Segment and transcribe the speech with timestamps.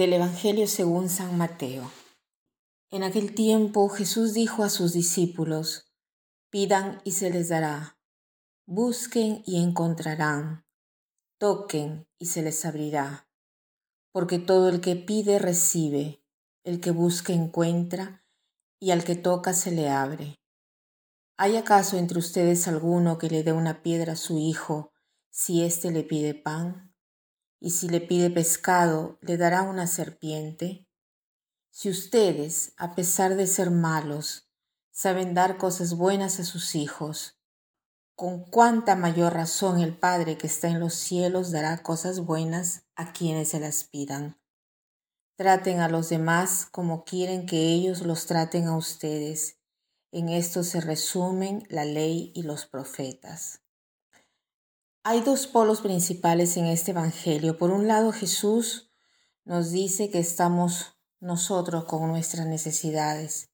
[0.00, 1.92] Del Evangelio según San Mateo.
[2.90, 5.92] En aquel tiempo Jesús dijo a sus discípulos,
[6.48, 7.98] Pidan y se les dará,
[8.64, 10.64] busquen y encontrarán,
[11.36, 13.28] toquen y se les abrirá,
[14.10, 16.24] porque todo el que pide recibe,
[16.64, 18.24] el que busca encuentra,
[18.80, 20.40] y al que toca se le abre.
[21.36, 24.94] ¿Hay acaso entre ustedes alguno que le dé una piedra a su hijo
[25.28, 26.89] si éste le pide pan?
[27.60, 30.88] Y si le pide pescado, le dará una serpiente?
[31.70, 34.50] Si ustedes, a pesar de ser malos,
[34.90, 37.38] saben dar cosas buenas a sus hijos,
[38.16, 43.12] con cuánta mayor razón el Padre que está en los cielos dará cosas buenas a
[43.12, 44.38] quienes se las pidan.
[45.36, 49.56] Traten a los demás como quieren que ellos los traten a ustedes.
[50.12, 53.59] En esto se resumen la ley y los profetas.
[55.02, 57.56] Hay dos polos principales en este Evangelio.
[57.56, 58.92] Por un lado, Jesús
[59.46, 63.48] nos dice que estamos nosotros con nuestras necesidades.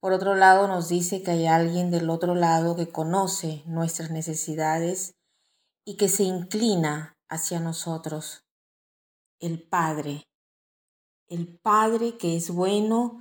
[0.00, 5.14] Por otro lado, nos dice que hay alguien del otro lado que conoce nuestras necesidades
[5.84, 8.42] y que se inclina hacia nosotros.
[9.38, 10.26] El Padre.
[11.28, 13.20] El Padre que es bueno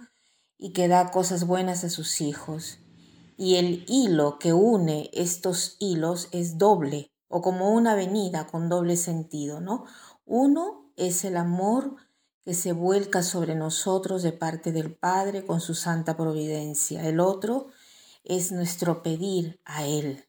[0.58, 2.80] y que da cosas buenas a sus hijos.
[3.38, 8.98] Y el hilo que une estos hilos es doble o como una avenida con doble
[8.98, 9.86] sentido, ¿no?
[10.26, 11.96] Uno es el amor
[12.44, 17.08] que se vuelca sobre nosotros de parte del Padre con su santa providencia.
[17.08, 17.68] El otro
[18.24, 20.28] es nuestro pedir a Él.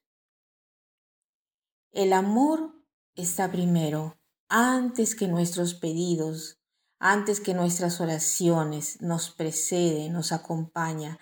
[1.93, 2.75] El amor
[3.15, 6.59] está primero, antes que nuestros pedidos,
[6.99, 11.19] antes que nuestras oraciones, nos precede, nos acompaña,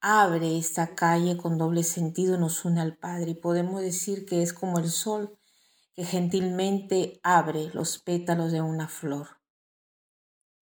[0.00, 4.52] abre esta calle con doble sentido, nos une al Padre y podemos decir que es
[4.52, 5.38] como el sol
[5.94, 9.38] que gentilmente abre los pétalos de una flor.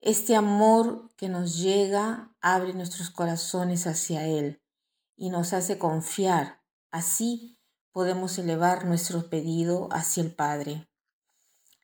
[0.00, 4.62] Este amor que nos llega abre nuestros corazones hacia Él
[5.16, 6.62] y nos hace confiar.
[6.91, 7.58] Así
[7.92, 10.88] podemos elevar nuestro pedido hacia el Padre.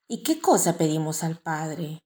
[0.08, 2.04] ¿Y qué cosa pedimos al Padre?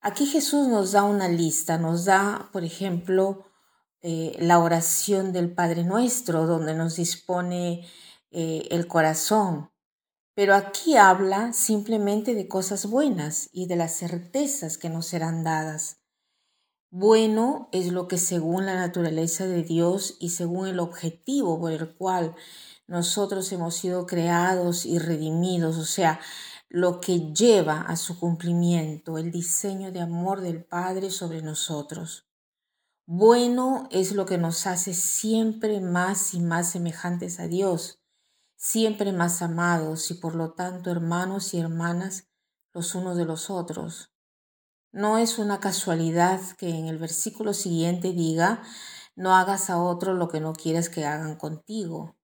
[0.00, 3.49] Aquí Jesús nos da una lista, nos da, por ejemplo,
[4.02, 7.86] eh, la oración del Padre Nuestro, donde nos dispone
[8.30, 9.70] eh, el corazón.
[10.34, 16.00] Pero aquí habla simplemente de cosas buenas y de las certezas que nos serán dadas.
[16.90, 21.94] Bueno es lo que según la naturaleza de Dios y según el objetivo por el
[21.94, 22.34] cual
[22.88, 26.20] nosotros hemos sido creados y redimidos, o sea,
[26.68, 32.29] lo que lleva a su cumplimiento el diseño de amor del Padre sobre nosotros.
[33.12, 37.98] Bueno es lo que nos hace siempre más y más semejantes a Dios,
[38.54, 42.28] siempre más amados y por lo tanto hermanos y hermanas
[42.72, 44.12] los unos de los otros.
[44.92, 48.62] No es una casualidad que en el versículo siguiente diga,
[49.16, 52.16] no hagas a otro lo que no quieres que hagan contigo.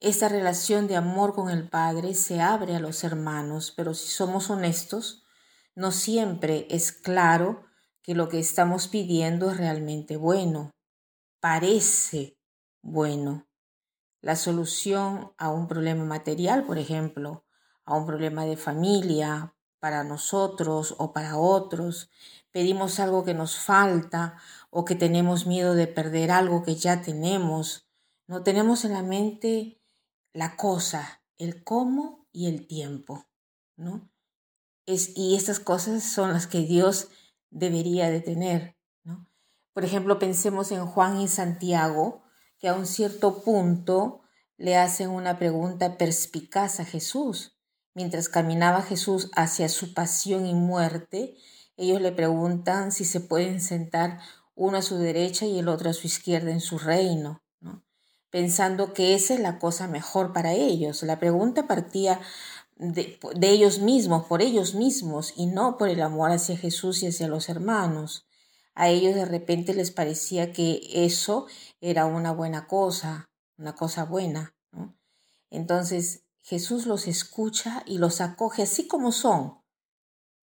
[0.00, 4.48] Esta relación de amor con el Padre se abre a los hermanos, pero si somos
[4.48, 5.24] honestos,
[5.74, 7.69] no siempre es claro
[8.02, 10.70] que lo que estamos pidiendo es realmente bueno,
[11.40, 12.36] parece
[12.82, 13.46] bueno.
[14.20, 17.44] La solución a un problema material, por ejemplo,
[17.84, 22.10] a un problema de familia, para nosotros o para otros,
[22.52, 24.36] pedimos algo que nos falta
[24.68, 27.88] o que tenemos miedo de perder algo que ya tenemos.
[28.26, 29.80] No tenemos en la mente
[30.32, 33.26] la cosa, el cómo y el tiempo,
[33.76, 34.08] ¿no?
[34.86, 37.08] Y estas cosas son las que Dios
[37.50, 38.76] debería de tener.
[39.04, 39.26] ¿no?
[39.72, 42.22] Por ejemplo, pensemos en Juan y Santiago,
[42.58, 44.20] que a un cierto punto
[44.56, 47.56] le hacen una pregunta perspicaz a Jesús.
[47.94, 51.36] Mientras caminaba Jesús hacia su pasión y muerte,
[51.76, 54.20] ellos le preguntan si se pueden sentar
[54.54, 57.82] uno a su derecha y el otro a su izquierda en su reino, ¿no?
[58.28, 61.02] pensando que esa es la cosa mejor para ellos.
[61.02, 62.20] La pregunta partía
[62.80, 67.28] de, ellos mismos, por ellos mismos, y no por el amor hacia Jesús y hacia
[67.28, 68.26] los hermanos.
[68.74, 71.46] A ellos de repente les parecía que eso
[71.80, 73.28] era una buena cosa,
[73.58, 74.54] una cosa buena.
[75.50, 79.58] Entonces Jesús los escucha y los acoge así como son,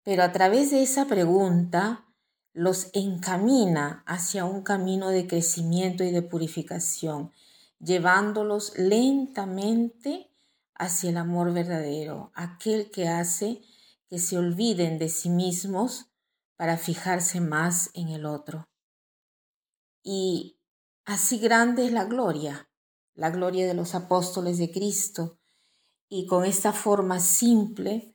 [0.03, 2.07] pero a través de esa pregunta
[2.53, 7.31] los encamina hacia un camino de crecimiento y de purificación,
[7.79, 10.32] llevándolos lentamente
[10.75, 13.61] hacia el amor verdadero, aquel que hace
[14.07, 16.07] que se olviden de sí mismos
[16.55, 18.69] para fijarse más en el otro.
[20.03, 20.59] Y
[21.05, 22.69] así grande es la gloria,
[23.15, 25.39] la gloria de los apóstoles de Cristo,
[26.09, 28.13] y con esta forma simple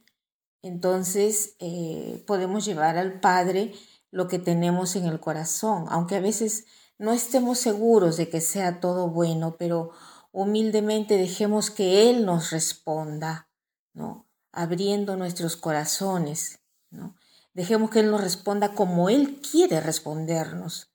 [0.63, 3.75] entonces eh, podemos llevar al Padre
[4.11, 6.67] lo que tenemos en el corazón, aunque a veces
[6.99, 9.91] no estemos seguros de que sea todo bueno, pero
[10.33, 13.49] humildemente dejemos que Él nos responda,
[13.93, 14.27] ¿no?
[14.53, 16.61] Abriendo nuestros corazones,
[16.91, 17.17] ¿no?
[17.55, 20.91] Dejemos que Él nos responda como Él quiere respondernos,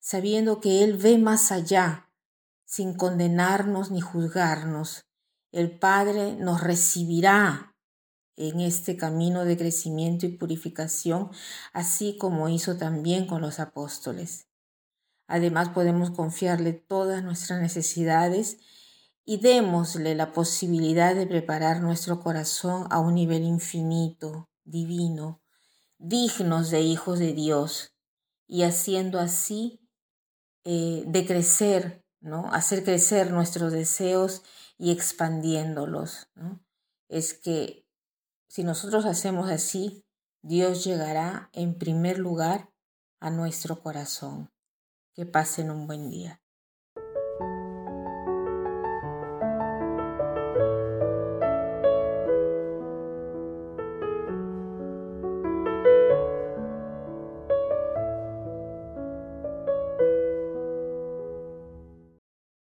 [0.00, 2.10] sabiendo que Él ve más allá,
[2.64, 5.04] sin condenarnos ni juzgarnos.
[5.52, 7.74] El Padre nos recibirá
[8.36, 11.30] en este camino de crecimiento y purificación,
[11.72, 14.46] así como hizo también con los apóstoles.
[15.26, 18.58] Además podemos confiarle todas nuestras necesidades
[19.28, 25.42] y démosle la posibilidad de preparar nuestro corazón a un nivel infinito, divino,
[25.98, 27.92] dignos de hijos de Dios,
[28.46, 29.86] y haciendo así
[30.64, 32.50] eh, de crecer, ¿no?
[32.54, 34.44] Hacer crecer nuestros deseos
[34.78, 36.64] y expandiéndolos, ¿no?
[37.10, 37.86] Es que
[38.48, 40.06] si nosotros hacemos así,
[40.40, 42.70] Dios llegará en primer lugar
[43.20, 44.50] a nuestro corazón.
[45.12, 46.40] Que pasen un buen día.